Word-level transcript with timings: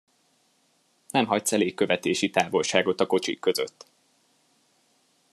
Nem 1.09 1.25
hagysz 1.25 1.51
elég 1.51 1.73
követési 1.75 2.29
távolságot 2.29 2.99
a 2.99 3.05
kocsik 3.07 3.39
között. 3.39 3.85